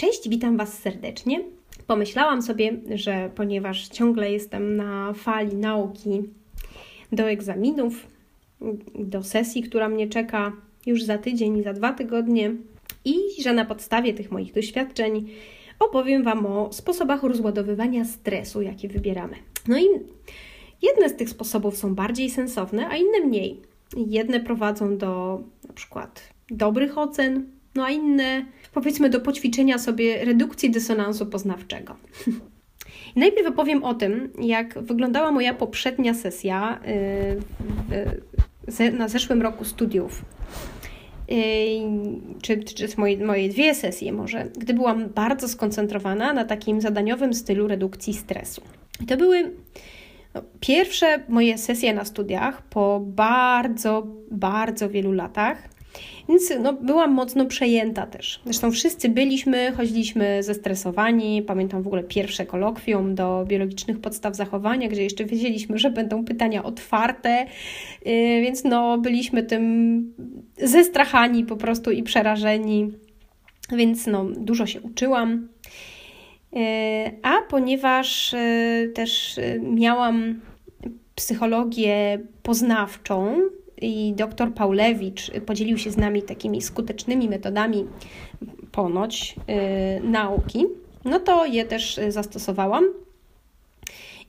[0.00, 1.40] Cześć, witam Was serdecznie.
[1.86, 6.22] Pomyślałam sobie, że ponieważ ciągle jestem na fali nauki
[7.12, 8.06] do egzaminów,
[8.94, 10.52] do sesji, która mnie czeka
[10.86, 12.54] już za tydzień i za dwa tygodnie,
[13.04, 15.28] i że na podstawie tych moich doświadczeń
[15.78, 19.36] opowiem Wam o sposobach rozładowywania stresu, jakie wybieramy.
[19.68, 19.86] No i
[20.82, 23.60] jedne z tych sposobów są bardziej sensowne, a inne mniej.
[23.96, 30.70] Jedne prowadzą do na przykład dobrych ocen, no a inne powiedzmy do poćwiczenia sobie redukcji
[30.70, 31.96] dysonansu poznawczego.
[33.16, 36.80] Najpierw opowiem o tym, jak wyglądała moja poprzednia sesja
[38.78, 40.24] yy, na zeszłym roku studiów.
[41.28, 41.36] Yy,
[42.42, 47.68] czy, czy moje, moje dwie sesje może, gdy byłam bardzo skoncentrowana na takim zadaniowym stylu
[47.68, 48.62] redukcji stresu.
[49.08, 49.50] To były
[50.34, 55.68] no, pierwsze moje sesje na studiach po bardzo, bardzo wielu latach.
[56.28, 58.40] Więc no, byłam mocno przejęta też.
[58.44, 61.42] Zresztą wszyscy byliśmy, chodziliśmy zestresowani.
[61.42, 66.62] Pamiętam w ogóle pierwsze kolokwium do biologicznych podstaw zachowania, gdzie jeszcze wiedzieliśmy, że będą pytania
[66.62, 67.46] otwarte,
[68.04, 70.14] yy, więc no, byliśmy tym
[70.58, 72.92] zestrachani po prostu i przerażeni.
[73.72, 75.48] Więc no, dużo się uczyłam.
[76.52, 76.60] Yy,
[77.22, 80.40] a ponieważ yy, też miałam
[81.14, 83.36] psychologię poznawczą,
[83.80, 87.86] i dr Paulewicz podzielił się z nami takimi skutecznymi metodami
[88.72, 90.66] ponoć yy, nauki,
[91.04, 92.84] no to je też zastosowałam.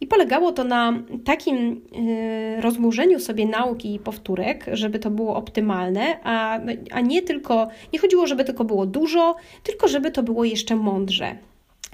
[0.02, 0.94] I polegało to na
[1.26, 6.60] takim yy, rozłożeniu sobie nauki i powtórek, żeby to było optymalne, a,
[6.92, 11.36] a nie tylko, nie chodziło, żeby tylko było dużo, tylko żeby to było jeszcze mądrze.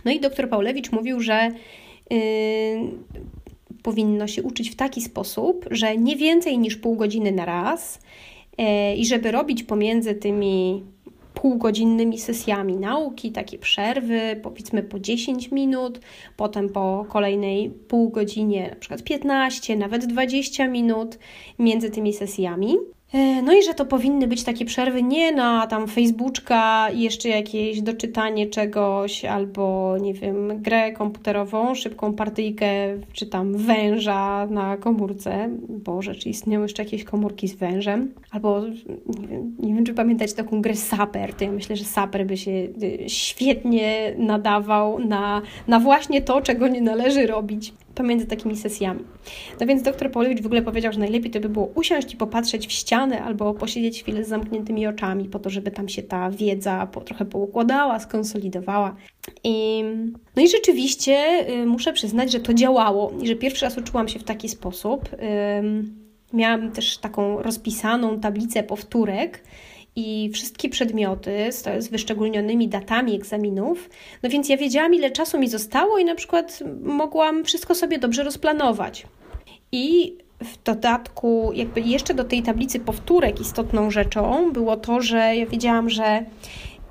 [0.05, 1.51] No i dr Paulewicz mówił, że
[2.09, 2.17] yy,
[3.83, 7.99] powinno się uczyć w taki sposób, że nie więcej niż pół godziny na raz
[8.57, 10.83] e, i żeby robić pomiędzy tymi
[11.33, 15.99] półgodzinnymi sesjami nauki, takie przerwy, powiedzmy po 10 minut,
[16.37, 21.19] potem po kolejnej pół godzinie, na przykład 15, nawet 20 minut
[21.59, 22.77] między tymi sesjami.
[23.13, 27.29] E, no i że to powinny być takie przerwy nie na tam Facebooka i jeszcze
[27.29, 32.67] jakieś doczytanie czegoś albo nie wiem, grę komputerową, szybką partyjkę
[33.13, 35.49] czy tam węża na komórce.
[35.69, 38.13] Boże, czy istnieją jeszcze jakieś komórki z wężem?
[38.31, 38.61] Albo
[39.19, 41.33] nie wiem, nie wiem czy pamiętać taką grę Saper.
[41.33, 46.67] To ja myślę, że Saper by się y, świetnie nadawał na, na właśnie to, czego
[46.67, 49.03] nie należy robić pomiędzy takimi sesjami.
[49.59, 52.67] No więc dr Paulewicz w ogóle powiedział, że najlepiej to by było usiąść i popatrzeć
[52.67, 56.87] w ścianę albo posiedzieć chwilę z zamkniętymi oczami, po to, żeby tam się ta wiedza
[56.91, 58.95] po, trochę poukładała, skonsolidowała.
[59.43, 59.83] I,
[60.35, 64.19] no i rzeczywiście y, muszę przyznać, że to działało i że pierwszy raz uczyłam się
[64.19, 65.09] w taki sposób.
[65.13, 65.17] Y,
[66.33, 69.43] miałam też taką rozpisaną tablicę powtórek,
[69.97, 73.89] i wszystkie przedmioty z, z wyszczególnionymi datami egzaminów,
[74.23, 78.23] no więc ja wiedziałam, ile czasu mi zostało i na przykład mogłam wszystko sobie dobrze
[78.23, 79.07] rozplanować.
[79.71, 85.45] I w dodatku, jakby jeszcze do tej tablicy powtórek istotną rzeczą było to, że ja
[85.45, 86.25] wiedziałam, że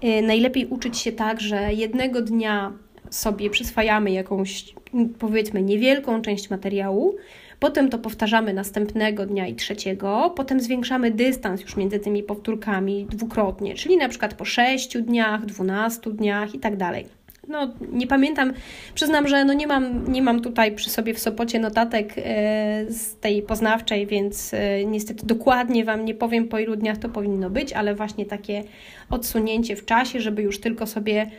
[0.04, 2.72] y, najlepiej uczyć się tak, że jednego dnia
[3.10, 4.74] sobie przyswajamy jakąś,
[5.18, 7.16] powiedzmy, niewielką część materiału,
[7.60, 13.74] Potem to powtarzamy następnego dnia i trzeciego, potem zwiększamy dystans już między tymi powtórkami dwukrotnie,
[13.74, 17.06] czyli na przykład po 6 dniach, 12 dniach i tak dalej.
[17.48, 18.52] No, nie pamiętam,
[18.94, 23.16] przyznam, że no nie, mam, nie mam tutaj przy sobie w Sopocie notatek e, z
[23.16, 27.72] tej poznawczej, więc e, niestety dokładnie Wam nie powiem, po ilu dniach to powinno być,
[27.72, 28.64] ale właśnie takie
[29.10, 31.30] odsunięcie w czasie, żeby już tylko sobie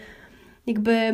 [0.67, 1.13] jakby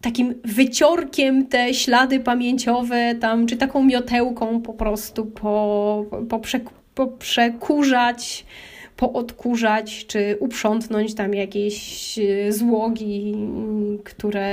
[0.00, 6.40] takim wyciorkiem te ślady pamięciowe tam, czy taką miotełką po prostu po, po,
[6.94, 8.44] po przekurzać,
[8.96, 13.34] poodkurzać, czy uprzątnąć tam jakieś e, złogi,
[14.04, 14.48] które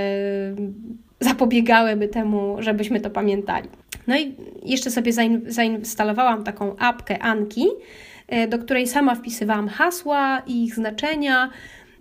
[1.20, 3.70] zapobiegałyby temu, żebyśmy to pamiętali.
[4.08, 5.14] No i jeszcze sobie
[5.48, 7.66] zainstalowałam taką apkę Anki,
[8.28, 11.50] e, do której sama wpisywałam hasła i ich znaczenia,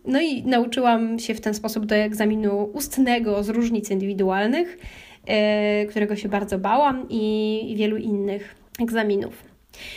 [0.05, 4.79] no i nauczyłam się w ten sposób do egzaminu ustnego z różnic indywidualnych,
[5.27, 9.55] e, którego się bardzo bałam, i wielu innych egzaminów.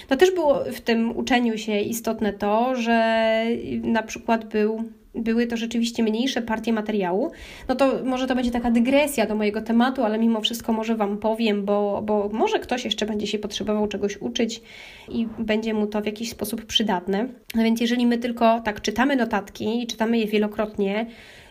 [0.07, 3.43] To też było w tym uczeniu się istotne to, że
[3.83, 4.83] na przykład był
[5.17, 7.31] były to rzeczywiście mniejsze partie materiału,
[7.67, 11.17] no to może to będzie taka dygresja do mojego tematu, ale mimo wszystko może Wam
[11.17, 14.61] powiem, bo, bo może ktoś jeszcze będzie się potrzebował czegoś uczyć
[15.09, 17.27] i będzie mu to w jakiś sposób przydatne.
[17.55, 21.05] No więc jeżeli my tylko tak czytamy notatki i czytamy je wielokrotnie,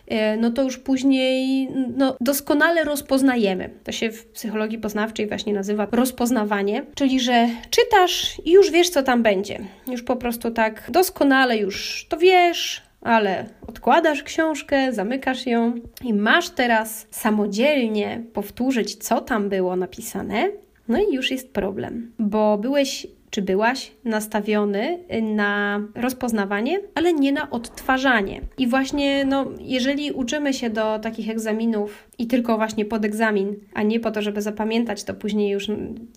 [0.07, 1.67] e, no to już później
[1.97, 3.69] no, doskonale rozpoznajemy.
[3.83, 9.03] To się w psychologii poznawczej właśnie nazywa rozpoznawanie, czyli że czytasz i już wiesz, co
[9.03, 9.59] tam będzie.
[9.87, 15.73] Już po prostu tak doskonale już to wiesz, ale odkładasz książkę, zamykasz ją
[16.03, 20.49] i masz teraz samodzielnie powtórzyć, co tam było napisane.
[20.87, 27.49] No i już jest problem, bo byłeś czy byłaś nastawiony na rozpoznawanie, ale nie na
[27.49, 28.41] odtwarzanie.
[28.57, 33.83] I właśnie, no, jeżeli uczymy się do takich egzaminów i tylko właśnie pod egzamin, a
[33.83, 35.67] nie po to, żeby zapamiętać to później już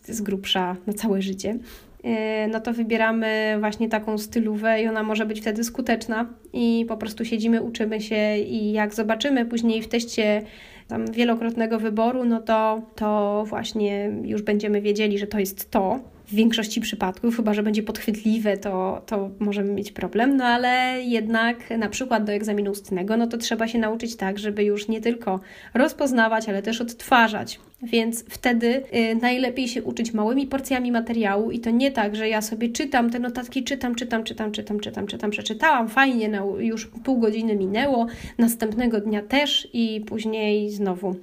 [0.04, 1.58] z grubsza na całe życie,
[2.50, 7.24] no to wybieramy właśnie taką stylówę i ona może być wtedy skuteczna i po prostu
[7.24, 10.42] siedzimy, uczymy się i jak zobaczymy później w teście
[10.88, 16.00] tam wielokrotnego wyboru, no to, to właśnie już będziemy wiedzieli, że to jest to,
[16.30, 21.70] w większości przypadków, chyba że będzie podchwytliwe, to, to możemy mieć problem, no ale jednak
[21.78, 25.40] na przykład do egzaminu ustnego, no to trzeba się nauczyć tak, żeby już nie tylko
[25.74, 27.60] rozpoznawać, ale też odtwarzać.
[27.82, 32.42] Więc wtedy y, najlepiej się uczyć małymi porcjami materiału i to nie tak, że ja
[32.42, 37.18] sobie czytam te notatki, czytam, czytam, czytam, czytam, czytam, czytam, przeczytałam, fajnie, no, już pół
[37.18, 38.06] godziny minęło,
[38.38, 41.14] następnego dnia też i później znowu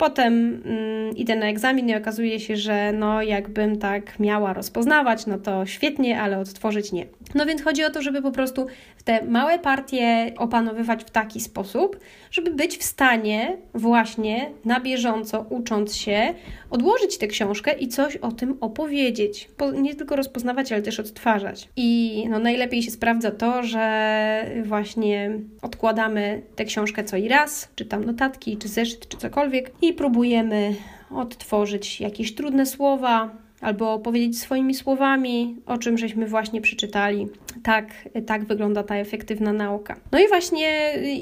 [0.00, 5.38] Potem mm, idę na egzamin i okazuje się, że no jakbym tak miała rozpoznawać, no
[5.38, 7.06] to świetnie, ale odtworzyć nie.
[7.34, 8.66] No więc chodzi o to, żeby po prostu
[9.04, 12.00] te małe partie opanowywać w taki sposób,
[12.30, 16.34] żeby być w stanie właśnie na bieżąco, ucząc się,
[16.70, 19.48] odłożyć tę książkę i coś o tym opowiedzieć.
[19.82, 21.68] Nie tylko rozpoznawać, ale też odtwarzać.
[21.76, 25.30] I no, najlepiej się sprawdza to, że właśnie
[25.62, 30.74] odkładamy tę książkę co i raz, czy tam notatki, czy zeszyt, czy cokolwiek i próbujemy
[31.10, 33.30] odtworzyć jakieś trudne słowa,
[33.60, 37.28] albo powiedzieć swoimi słowami, o czym żeśmy właśnie przeczytali.
[37.62, 37.86] Tak,
[38.26, 39.96] tak wygląda ta efektywna nauka.
[40.12, 40.68] No i właśnie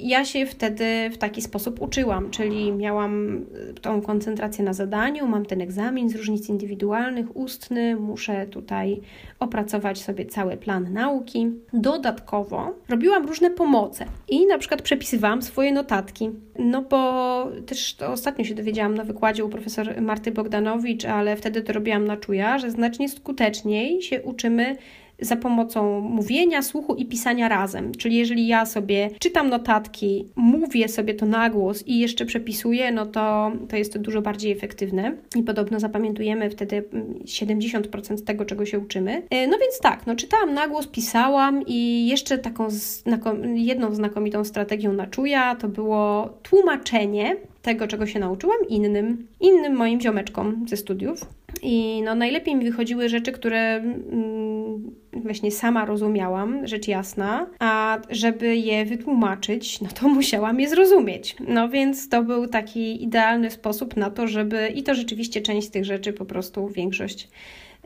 [0.03, 3.45] ja się wtedy w taki sposób uczyłam, czyli miałam
[3.83, 9.01] tą koncentrację na zadaniu, mam ten egzamin z różnic indywidualnych, ustny, muszę tutaj
[9.39, 11.51] opracować sobie cały plan nauki.
[11.73, 16.31] Dodatkowo robiłam różne pomoce i na przykład przepisywałam swoje notatki.
[16.59, 21.63] No bo też to ostatnio się dowiedziałam na wykładzie u profesor Marty Bogdanowicz, ale wtedy
[21.63, 24.77] to robiłam na czuja, że znacznie skuteczniej się uczymy
[25.21, 27.93] za pomocą mówienia, słuchu i pisania razem.
[27.93, 33.07] Czyli jeżeli ja sobie czytam notatki, mówię sobie to na głos i jeszcze przepisuję, no
[33.07, 36.85] to, to jest to dużo bardziej efektywne i podobno zapamiętujemy wtedy
[37.25, 39.23] 70% tego, czego się uczymy.
[39.31, 44.45] E, no więc tak, no czytałam na głos, pisałam i jeszcze taką znakom jedną znakomitą
[44.45, 50.77] strategią na czuja to było tłumaczenie tego, czego się nauczyłam innym, innym moim ziomeczkom ze
[50.77, 51.27] studiów.
[51.63, 58.57] I no, najlepiej mi wychodziły rzeczy, które mm, właśnie sama rozumiałam, rzecz jasna, a żeby
[58.57, 61.37] je wytłumaczyć, no to musiałam je zrozumieć.
[61.49, 65.71] No więc to był taki idealny sposób na to, żeby i to rzeczywiście część z
[65.71, 67.29] tych rzeczy po prostu większość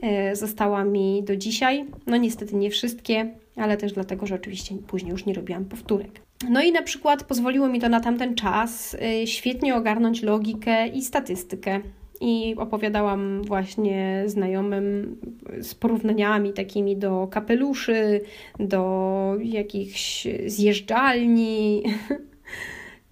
[0.01, 1.85] e, została mi do dzisiaj.
[2.07, 6.21] No niestety nie wszystkie, ale też dlatego, że oczywiście później już nie robiłam powtórek.
[6.49, 11.01] No i na przykład pozwoliło mi to na tamten czas y, świetnie ogarnąć logikę i
[11.01, 11.79] statystykę.
[12.21, 15.17] I opowiadałam właśnie znajomym
[15.61, 18.21] z porównaniami takimi do kapeluszy,
[18.59, 21.83] do jakichś zjeżdżalni.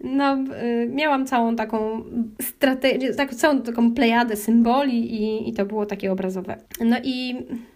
[0.04, 2.04] No, y, miałam całą taką
[2.42, 6.58] strategię, całą taką plejadę symboli i, i to było takie obrazowe.
[6.86, 7.36] No i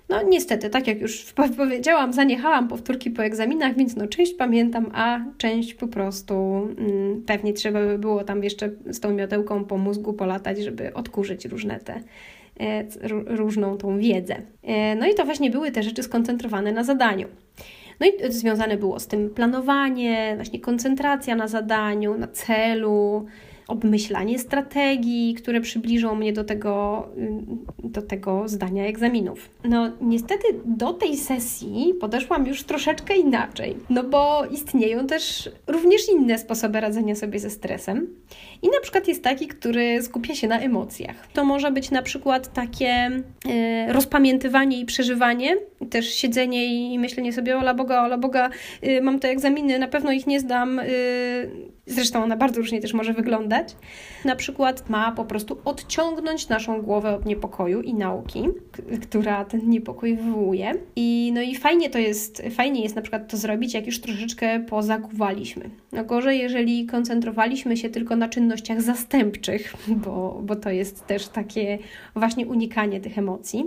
[0.09, 5.19] no niestety, tak jak już powiedziałam, zaniechałam powtórki po egzaminach, więc no część pamiętam, a
[5.37, 6.33] część po prostu
[6.77, 11.45] mm, pewnie trzeba by było tam jeszcze z tą miotełką po mózgu polatać, żeby odkurzyć
[11.45, 12.01] różne te
[12.59, 12.85] e,
[13.25, 14.35] różną tą wiedzę.
[14.63, 17.27] E, no i to właśnie były te rzeczy skoncentrowane na zadaniu.
[17.99, 23.25] No i związane było z tym planowanie, właśnie koncentracja na zadaniu, na celu,
[23.67, 27.07] obmyślanie strategii, które przybliżą mnie do tego,
[27.83, 29.49] y, do tego zdania egzaminów.
[29.63, 36.37] No, niestety do tej sesji podeszłam już troszeczkę inaczej, no bo istnieją też również inne
[36.37, 38.07] sposoby radzenia sobie ze stresem.
[38.61, 41.27] I na przykład jest taki, który skupia się na emocjach.
[41.33, 43.21] To może być na przykład takie
[43.89, 45.57] y, rozpamiętywanie i przeżywanie,
[45.89, 48.49] też siedzenie i myślenie sobie, ola Boga, ola Boga,
[48.83, 50.81] y, mam te egzaminy, na pewno ich nie zdam.
[51.87, 53.75] Zresztą ona bardzo różnie też może wyglądać.
[54.25, 58.43] Na przykład ma po prostu odciągnąć naszą głowę od niepokoju i nauki,
[59.01, 60.73] która ten niepokój wywołuje.
[60.95, 64.59] I no i fajnie to jest, fajnie jest na przykład to zrobić, jak już troszeczkę
[64.59, 65.69] pozakuwaliśmy.
[65.91, 69.73] No gorzej, jeżeli koncentrowaliśmy się tylko na czynnościach zastępczych,
[70.05, 71.77] bo, bo to jest też takie
[72.15, 73.65] właśnie unikanie tych emocji.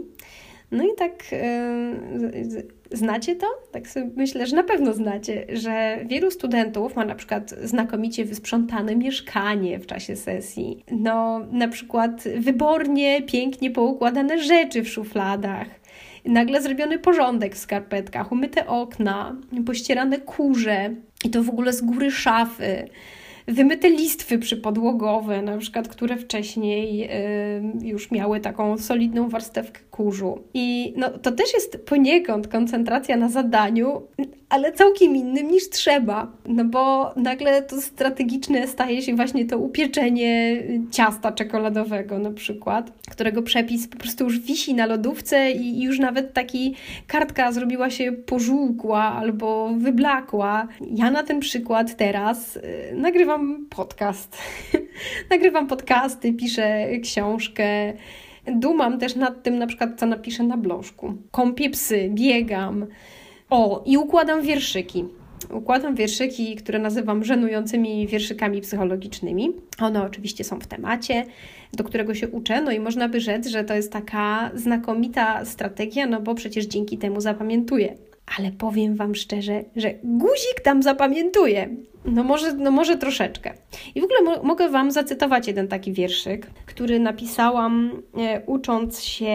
[0.70, 3.46] No i tak yy, znacie to?
[3.72, 8.96] Tak sobie myślę, że na pewno znacie, że wielu studentów ma na przykład znakomicie wysprzątane
[8.96, 10.84] mieszkanie w czasie sesji.
[10.90, 15.68] No, na przykład wybornie, pięknie poukładane rzeczy w szufladach.
[16.24, 20.94] Nagle zrobiony porządek w skarpetkach, umyte okna, pościerane kurze.
[21.24, 22.88] I to w ogóle z góry szafy
[23.48, 30.38] wymyte listwy przypodłogowe, na przykład, które wcześniej y, już miały taką solidną warstewkę kurzu.
[30.54, 34.02] I no, to też jest poniekąd koncentracja na zadaniu,
[34.48, 36.32] ale całkiem innym niż trzeba.
[36.46, 43.42] No bo nagle to strategiczne staje się właśnie to upieczenie ciasta czekoladowego na przykład, którego
[43.42, 46.74] przepis po prostu już wisi na lodówce i już nawet taki
[47.06, 50.68] kartka zrobiła się pożółkła albo wyblakła.
[50.94, 52.62] Ja na ten przykład teraz y,
[52.94, 54.38] nagrywam podcast.
[55.30, 57.92] nagrywam podcasty, piszę książkę,
[58.52, 61.14] Dumam też nad tym, na przykład, co napiszę na blożku.
[61.30, 62.86] Kąpię psy, biegam.
[63.50, 65.04] O, i układam wierszyki.
[65.52, 69.52] Układam wierszyki, które nazywam żenującymi wierszykami psychologicznymi.
[69.80, 71.26] One oczywiście są w temacie,
[71.72, 76.06] do którego się uczę, no i można by rzec, że to jest taka znakomita strategia,
[76.06, 77.96] no bo przecież dzięki temu zapamiętuję.
[78.38, 81.68] Ale powiem Wam szczerze, że guzik tam zapamiętuje.
[82.04, 83.54] No może, no może troszeczkę.
[83.94, 89.34] I w ogóle mo mogę Wam zacytować jeden taki wierszyk, który napisałam e, ucząc się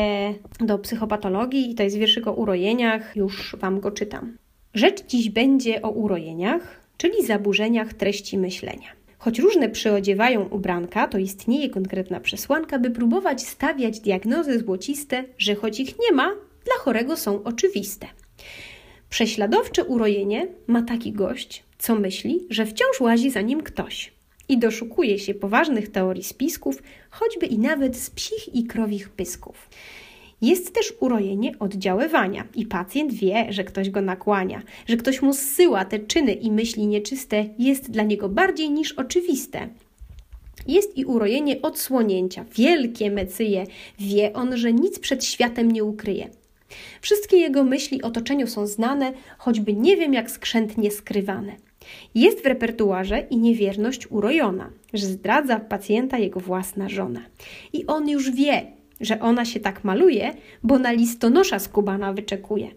[0.60, 3.16] do psychopatologii i to jest wierszyk o urojeniach.
[3.16, 4.38] Już Wam go czytam.
[4.74, 8.88] Rzecz dziś będzie o urojeniach, czyli zaburzeniach treści myślenia.
[9.18, 15.80] Choć różne przyodziewają ubranka, to istnieje konkretna przesłanka, by próbować stawiać diagnozy złociste, że choć
[15.80, 16.32] ich nie ma,
[16.66, 18.08] dla chorego są oczywiste.
[19.14, 24.14] Prześladowcze urojenie ma taki gość, co myśli, że wciąż łazi za nim ktoś
[24.50, 29.70] i doszukuje się poważnych teorii spisków, choćby i nawet z psich i krowich pysków.
[30.42, 35.86] Jest też urojenie oddziaływania i pacjent wie, że ktoś go nakłania, że ktoś mu zsyła
[35.86, 39.70] te czyny i myśli nieczyste, jest dla niego bardziej niż oczywiste.
[40.68, 43.66] Jest i urojenie odsłonięcia, wielkie mecyje,
[44.00, 46.30] wie on, że nic przed światem nie ukryje.
[47.02, 51.56] Wszystkie jego myśli otoczeniu są znane, choćby nie wiem jak skrzętnie skrywane.
[52.16, 57.22] Jest w repertuarze i niewierność urojona, że zdradza pacjenta jego własna żona.
[57.74, 58.62] I on już wie,
[59.02, 62.68] że ona się tak maluje, bo na listonosza skubana wyczekuje.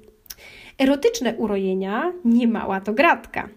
[0.78, 3.48] Erotyczne urojenia niemała to gratka,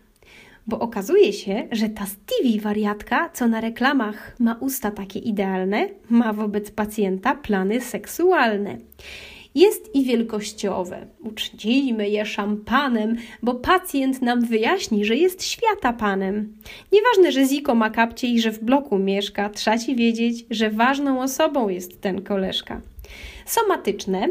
[0.67, 6.33] bo okazuje się, że ta Stevie wariatka, co na reklamach ma usta takie idealne, ma
[6.33, 8.77] wobec pacjenta plany seksualne
[9.59, 11.07] jest i wielkościowe.
[11.23, 16.53] Uczcijmy je szampanem, bo pacjent nam wyjaśni, że jest świata panem.
[16.91, 21.21] Nieważne, że Ziko ma kapcie i że w bloku mieszka, trzeba ci wiedzieć, że ważną
[21.21, 22.81] osobą jest ten koleżka.
[23.45, 24.27] Somatyczne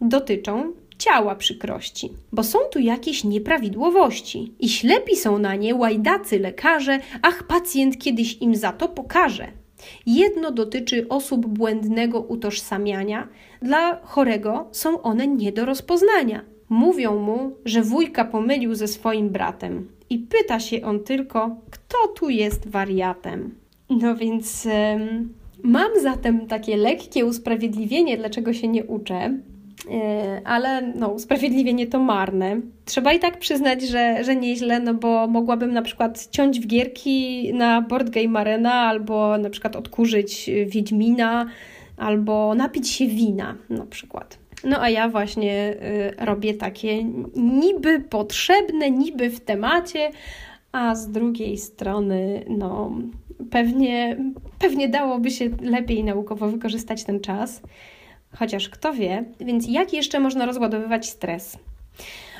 [0.00, 6.98] dotyczą ciała przykrości, bo są tu jakieś nieprawidłowości i ślepi są na nie łajdacy lekarze,
[7.22, 9.61] ach pacjent kiedyś im za to pokaże.
[10.06, 13.28] Jedno dotyczy osób błędnego utożsamiania,
[13.62, 16.44] dla chorego są one nie do rozpoznania.
[16.68, 22.28] Mówią mu, że wujka pomylił ze swoim bratem i pyta się on tylko, kto tu
[22.30, 23.54] jest wariatem.
[23.90, 24.68] No więc
[25.62, 29.38] mam zatem takie lekkie usprawiedliwienie, dlaczego się nie uczę,
[30.44, 32.60] ale no, usprawiedliwienie to marne.
[32.84, 37.50] Trzeba i tak przyznać, że, że nieźle, no bo mogłabym na przykład ciąć w gierki
[37.54, 41.46] na Board Game Arena, albo na przykład odkurzyć Wiedźmina,
[41.96, 44.38] albo napić się wina na przykład.
[44.64, 45.74] No a ja właśnie
[46.20, 47.04] y, robię takie
[47.36, 50.10] niby potrzebne, niby w temacie,
[50.72, 52.90] a z drugiej strony, no
[53.50, 54.16] pewnie,
[54.58, 57.62] pewnie dałoby się lepiej naukowo wykorzystać ten czas
[58.36, 61.58] chociaż kto wie, więc jak jeszcze można rozładowywać stres?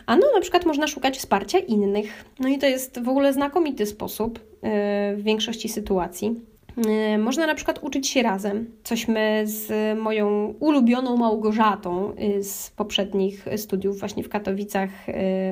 [0.07, 2.25] Ano, na przykład można szukać wsparcia innych.
[2.41, 4.71] No i to jest w ogóle znakomity sposób yy,
[5.17, 6.41] w większości sytuacji.
[6.77, 8.71] Yy, można na przykład uczyć się razem.
[8.85, 14.91] Cośmy z moją ulubioną Małgorzatą yy, z poprzednich studiów właśnie w Katowicach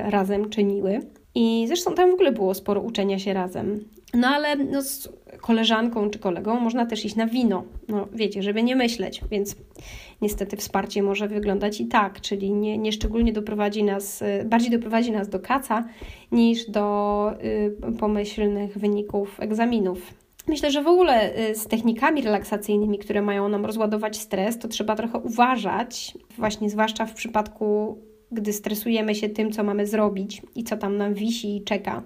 [0.05, 1.01] razem czyniły.
[1.35, 3.85] I zresztą tam w ogóle było sporo uczenia się razem.
[4.15, 5.09] No ale no, z
[5.41, 7.65] koleżanką czy kolegą można też iść na wino.
[7.89, 9.57] No wiecie, żeby nie myśleć, więc
[10.23, 15.29] niestety wsparcie może wyglądać i tak, czyli nie, nie szczególnie doprowadzi nas, bardziej doprowadzi nas
[15.29, 15.85] do kaca
[16.33, 20.15] niż do y, pomyślnych wyników egzaminów.
[20.49, 24.97] Myślę, że w ogóle y, z technikami relaksacyjnymi, które mają nam rozładować stres, to trzeba
[24.97, 27.99] trochę uważać, właśnie zwłaszcza w przypadku,
[28.33, 32.03] gdy stresujemy się tym, co mamy zrobić i co tam nam wisi i czeka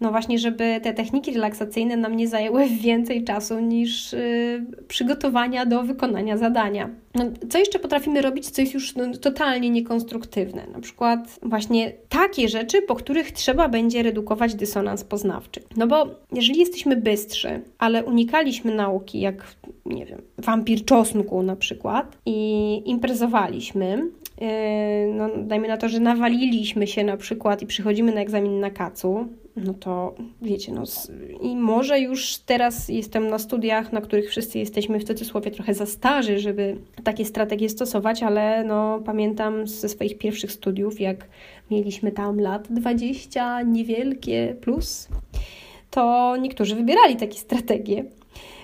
[0.00, 5.82] no właśnie, żeby te techniki relaksacyjne nam nie zajęły więcej czasu niż yy, przygotowania do
[5.82, 6.90] wykonania zadania.
[7.14, 10.66] No, co jeszcze potrafimy robić, co jest już no, totalnie niekonstruktywne?
[10.72, 15.62] Na przykład właśnie takie rzeczy, po których trzeba będzie redukować dysonans poznawczy.
[15.76, 19.44] No bo jeżeli jesteśmy bystrzy, ale unikaliśmy nauki, jak
[19.86, 24.08] nie wiem, wampir czosnku na przykład i imprezowaliśmy,
[25.12, 29.28] no, dajmy na to, że nawaliliśmy się na przykład i przychodzimy na egzamin na kacu,
[29.56, 30.82] no to wiecie, no
[31.40, 35.86] i może już teraz jestem na studiach, na których wszyscy jesteśmy w cudzysłowie trochę za
[35.86, 41.28] starzy, żeby takie strategie stosować, ale no pamiętam ze swoich pierwszych studiów, jak
[41.70, 45.08] mieliśmy tam lat 20, niewielkie plus,
[45.90, 48.04] to niektórzy wybierali takie strategie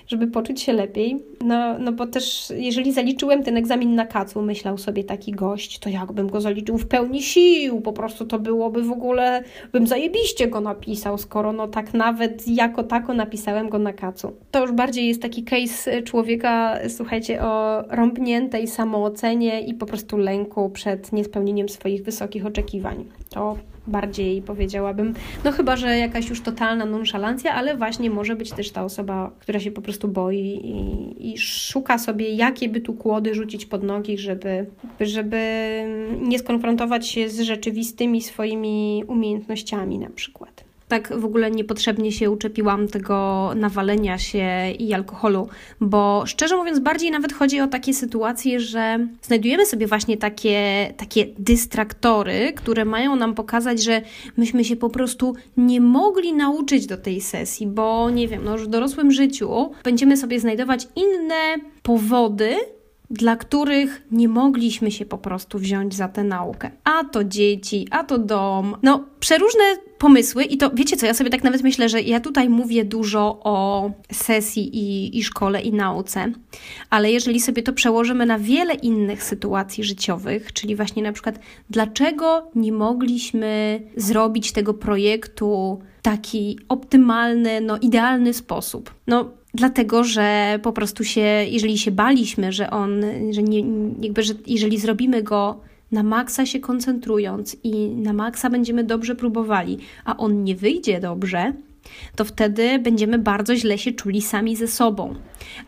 [0.07, 1.19] żeby poczuć się lepiej.
[1.41, 5.89] No, no bo też, jeżeli zaliczyłem ten egzamin na kacu, myślał sobie taki gość, to
[5.89, 10.61] jakbym go zaliczył w pełni sił, po prostu to byłoby w ogóle, bym zajebiście go
[10.61, 14.33] napisał, skoro no tak nawet jako tako napisałem go na kacu.
[14.51, 20.69] To już bardziej jest taki case człowieka, słuchajcie, o rąbniętej samoocenie i po prostu lęku
[20.69, 23.05] przed niespełnieniem swoich wysokich oczekiwań.
[23.29, 25.13] To bardziej powiedziałabym.
[25.43, 29.59] No chyba, że jakaś już totalna nonszalancja, ale właśnie może być też ta osoba, która
[29.59, 34.17] się po prostu boi i, i szuka sobie, jakie by tu kłody rzucić pod nogi,
[34.17, 34.65] żeby,
[34.99, 35.37] żeby
[36.21, 42.87] nie skonfrontować się z rzeczywistymi swoimi umiejętnościami na przykład tak w ogóle niepotrzebnie się uczepiłam
[42.87, 45.47] tego nawalenia się i alkoholu,
[45.81, 51.25] bo szczerze mówiąc, bardziej nawet chodzi o takie sytuacje, że znajdujemy sobie właśnie takie, takie
[51.39, 54.01] dystraktory, które mają nam pokazać, że
[54.37, 58.67] myśmy się po prostu nie mogli nauczyć do tej sesji, bo nie wiem, no w
[58.67, 62.55] dorosłym życiu będziemy sobie znajdować inne powody,
[63.13, 66.71] dla których nie mogliśmy się po prostu wziąć za tę naukę.
[66.83, 68.75] A to dzieci, a to dom.
[68.83, 69.63] No, przeróżne
[69.97, 73.39] pomysły i to wiecie co, ja sobie tak nawet myślę, że ja tutaj mówię dużo
[73.43, 76.31] o sesji i, i szkole i nauce,
[76.89, 81.39] ale jeżeli sobie to przełożymy na wiele innych sytuacji życiowych, czyli właśnie na przykład
[81.69, 88.93] dlaczego nie mogliśmy zrobić tego projektu taki optymalny, no idealny sposób.
[89.07, 93.63] No dlatego, że po prostu się, jeżeli się baliśmy, że on, że nie,
[94.01, 95.59] jakby, że jeżeli zrobimy go
[95.91, 101.53] na maksa się koncentrując i na maksa będziemy dobrze próbowali, a on nie wyjdzie dobrze,
[102.15, 105.15] to wtedy będziemy bardzo źle się czuli sami ze sobą.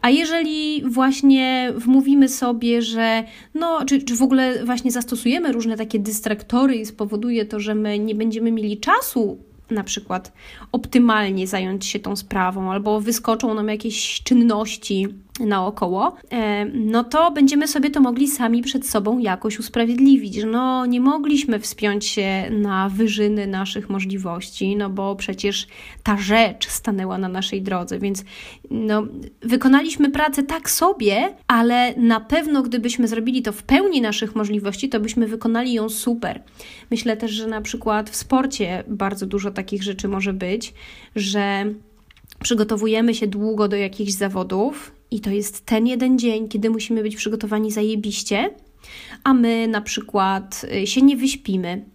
[0.01, 5.99] A jeżeli właśnie wmówimy sobie, że no, czy, czy w ogóle właśnie zastosujemy różne takie
[5.99, 9.37] dystraktory i spowoduje to, że my nie będziemy mieli czasu
[9.69, 10.31] na przykład
[10.71, 15.07] optymalnie zająć się tą sprawą, albo wyskoczą nam jakieś czynności
[15.39, 20.85] naokoło, e, no to będziemy sobie to mogli sami przed sobą jakoś usprawiedliwić, że no
[20.85, 25.67] nie mogliśmy wspiąć się na wyżyny naszych możliwości, no bo przecież
[26.03, 28.23] ta rzecz stanęła na naszej drodze, więc
[28.71, 29.03] no,
[29.41, 34.99] wykonaliśmy pracę tak sobie, ale na pewno gdybyśmy zrobili to w pełni naszych możliwości, to
[34.99, 36.41] byśmy wykonali ją super.
[36.91, 40.73] Myślę też, że na przykład w sporcie bardzo dużo takich rzeczy może być,
[41.15, 41.65] że
[42.43, 47.15] przygotowujemy się długo do jakichś zawodów i to jest ten jeden dzień, kiedy musimy być
[47.15, 48.49] przygotowani zajebiście,
[49.23, 51.85] a my na przykład y, się nie wyśpimy.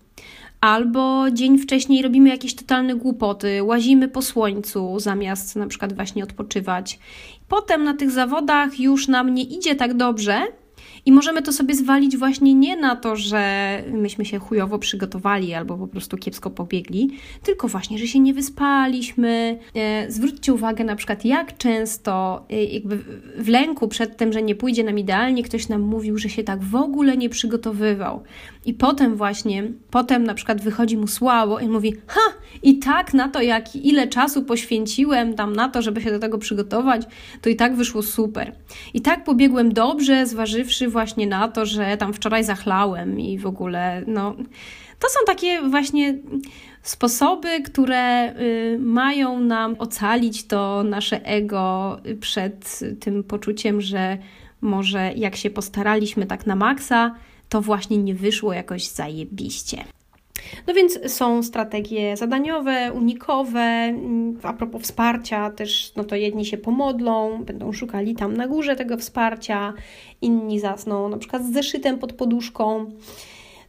[0.60, 6.98] Albo dzień wcześniej robimy jakieś totalne głupoty, łazimy po słońcu zamiast na przykład właśnie odpoczywać.
[7.48, 10.42] Potem na tych zawodach już nam nie idzie tak dobrze,
[11.06, 15.78] i możemy to sobie zwalić właśnie nie na to, że myśmy się chujowo przygotowali albo
[15.78, 17.10] po prostu kiepsko pobiegli,
[17.42, 19.58] tylko właśnie, że się nie wyspaliśmy.
[19.74, 22.98] E, zwróćcie uwagę na przykład, jak często e, jakby
[23.38, 26.62] w lęku przed tym, że nie pójdzie nam idealnie, ktoś nam mówił, że się tak
[26.62, 28.22] w ogóle nie przygotowywał.
[28.66, 32.20] I potem właśnie, potem na przykład wychodzi mu słabo i mówi, ha,
[32.62, 36.38] i tak na to, jak ile czasu poświęciłem tam na to, żeby się do tego
[36.38, 37.02] przygotować,
[37.40, 38.52] to i tak wyszło super.
[38.94, 44.02] I tak pobiegłem dobrze, zważywszy właśnie na to, że tam wczoraj zachlałem i w ogóle,
[44.06, 44.34] no,
[44.98, 46.14] to są takie właśnie
[46.82, 54.18] sposoby, które y, mają nam ocalić to nasze ego przed tym poczuciem, że
[54.60, 57.14] może jak się postaraliśmy tak na maksa,
[57.48, 59.84] to właśnie nie wyszło jakoś zajebiście.
[60.66, 63.94] No więc są strategie zadaniowe, unikowe.
[64.42, 68.96] A propos wsparcia, też no to jedni się pomodlą, będą szukali tam na górze tego
[68.96, 69.72] wsparcia,
[70.22, 72.90] inni zasną na przykład z zeszytem pod poduszką.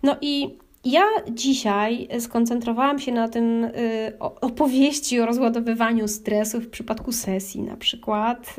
[0.04, 3.72] No i ja dzisiaj skoncentrowałam się na tym y,
[4.20, 8.56] opowieści o rozładowywaniu stresu w przypadku sesji, na przykład.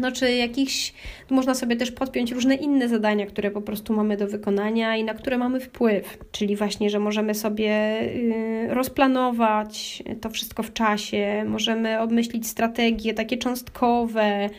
[0.00, 0.94] No, czy jakichś,
[1.30, 5.14] można sobie też podpiąć różne inne zadania, które po prostu mamy do wykonania i na
[5.14, 6.18] które mamy wpływ.
[6.32, 13.36] Czyli właśnie, że możemy sobie y, rozplanować to wszystko w czasie, możemy obmyślić strategie takie
[13.36, 14.50] cząstkowe,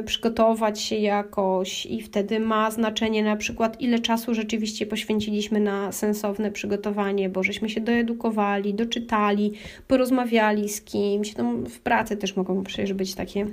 [0.00, 5.92] y, przygotować się jakoś i wtedy ma znaczenie na przykład ile czasu rzeczywiście poświęciliśmy na
[5.92, 9.52] sensowne przygotowanie, bo żeśmy się doedukowali, doczytali,
[9.88, 11.36] porozmawiali z kimś.
[11.36, 13.46] No, w pracy też mogą przecież być takie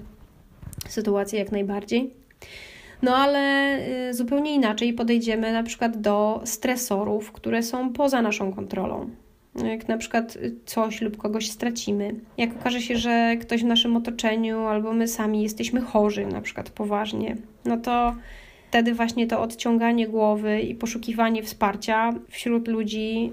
[0.87, 2.13] sytuacje jak najbardziej.
[3.01, 3.75] No ale
[4.09, 9.09] y, zupełnie inaczej podejdziemy na przykład do stresorów, które są poza naszą kontrolą.
[9.55, 14.59] Jak na przykład coś lub kogoś stracimy, jak okaże się, że ktoś w naszym otoczeniu
[14.59, 18.15] albo my sami jesteśmy chorzy, na przykład poważnie, no to
[18.73, 23.31] wtedy właśnie to odciąganie głowy i poszukiwanie wsparcia wśród ludzi yy,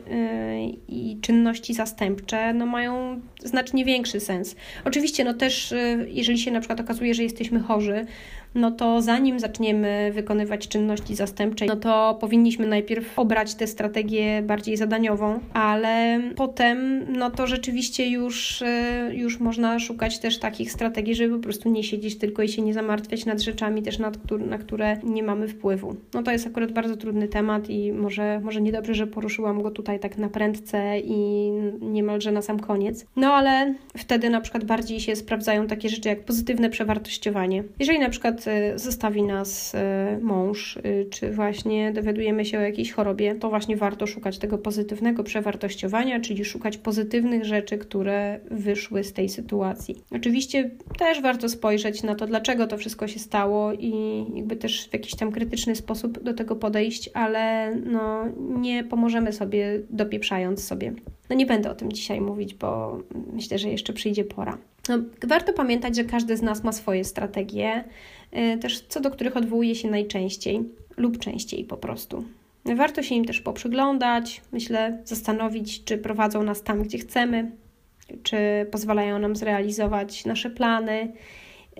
[0.89, 4.57] i czynności zastępcze no mają znacznie większy sens.
[4.85, 8.07] Oczywiście, no też, yy, jeżeli się na przykład okazuje, że jesteśmy chorzy,
[8.55, 14.77] no to zanim zaczniemy wykonywać czynności zastępcze, no to powinniśmy najpierw obrać tę strategię bardziej
[14.77, 21.37] zadaniową, ale potem, no to rzeczywiście już, e, już można szukać też takich strategii, żeby
[21.37, 24.97] po prostu nie siedzieć tylko i się nie zamartwiać nad rzeczami też, nad, na które
[25.03, 25.97] nie mamy wpływu.
[26.15, 30.01] No to jest akurat bardzo trudny temat i może, może niedobrze, że poruszyłam go tutaj
[30.01, 33.07] tak na prędce i niemalże na sam koniec.
[33.17, 37.65] No ale wtedy na przykład bardziej się sprawdzają takie rzeczy jak pozytywne przewartościowanie.
[37.79, 39.79] Jeżeli na przykład Y, zostawi nas y,
[40.23, 45.25] mąż, y, czy właśnie dowiadujemy się o jakiejś chorobie, to właśnie warto szukać tego pozytywnego
[45.25, 49.97] przewartościowania, czyli szukać pozytywnych rzeczy, które wyszły z tej sytuacji.
[50.11, 54.93] Oczywiście też warto spojrzeć na to, dlaczego to wszystko się stało i jakby też w
[54.93, 60.93] jakiś tam krytyczny sposób do tego podejść, ale no, nie pomożemy sobie dopieprzając sobie.
[61.31, 62.99] No nie będę o tym dzisiaj mówić, bo
[63.33, 64.59] myślę, że jeszcze przyjdzie pora.
[64.89, 67.85] No, warto pamiętać, że każdy z nas ma swoje strategie,
[68.55, 70.61] y, też co do których odwołuje się najczęściej
[70.97, 72.25] lub częściej po prostu.
[72.65, 77.51] Warto się im też poprzyglądać, myślę, zastanowić, czy prowadzą nas tam, gdzie chcemy,
[78.23, 78.37] czy
[78.71, 81.13] pozwalają nam zrealizować nasze plany.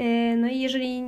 [0.01, 1.03] Y, no i jeżeli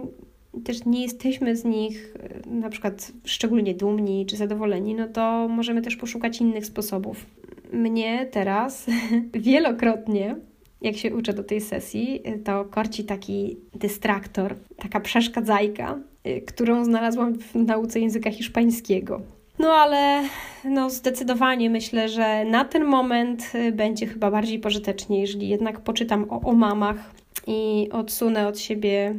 [0.64, 5.82] też nie jesteśmy z nich y, na przykład szczególnie dumni czy zadowoleni, no to możemy
[5.82, 7.26] też poszukać innych sposobów.
[7.72, 8.86] Mnie teraz
[9.34, 10.36] wielokrotnie
[10.82, 17.38] jak się uczę do tej sesji, to korci taki dystraktor, taka przeszkadzajka, y, którą znalazłam
[17.38, 19.20] w nauce języka hiszpańskiego.
[19.58, 20.22] No ale
[20.64, 26.40] no zdecydowanie myślę, że na ten moment będzie chyba bardziej pożytecznie, jeżeli jednak poczytam o,
[26.40, 29.14] o mamach i odsunę od siebie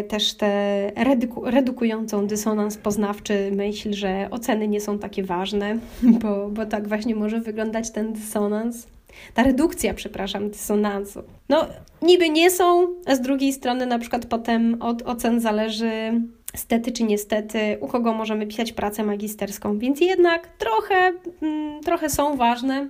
[0.00, 5.78] y, też tę reduku, redukującą dysonans poznawczy myśl, że oceny nie są takie ważne,
[6.22, 8.86] bo, bo tak właśnie może wyglądać ten dysonans
[9.34, 11.22] ta redukcja, przepraszam, dysonansu.
[11.48, 11.66] No,
[12.02, 16.20] niby nie są, a z drugiej strony na przykład potem od ocen zależy
[16.54, 22.36] stety czy niestety, u kogo możemy pisać pracę magisterską, więc jednak trochę, mm, trochę są
[22.36, 22.88] ważne.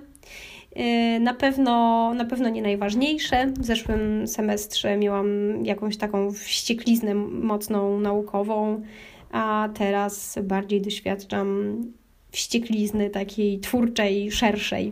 [0.79, 3.47] Y, na pewno, na pewno nie najważniejsze.
[3.47, 5.27] W zeszłym semestrze miałam
[5.65, 8.81] jakąś taką wściekliznę mocną naukową,
[9.31, 11.77] a teraz bardziej doświadczam
[12.31, 14.91] wścieklizny takiej twórczej, szerszej.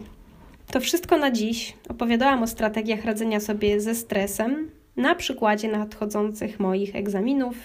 [0.71, 1.73] To wszystko na dziś.
[1.89, 7.55] Opowiadałam o strategiach radzenia sobie ze stresem na przykładzie nadchodzących moich egzaminów.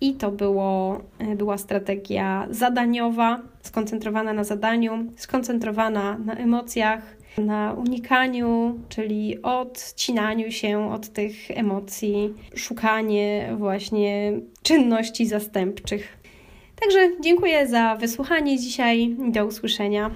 [0.00, 8.78] I to było, e, była strategia zadaniowa, skoncentrowana na zadaniu, skoncentrowana na emocjach, na unikaniu,
[8.88, 16.18] czyli odcinaniu się od tych emocji, szukanie właśnie czynności zastępczych.
[16.80, 19.16] Także dziękuję za wysłuchanie dzisiaj.
[19.18, 20.10] Do usłyszenia.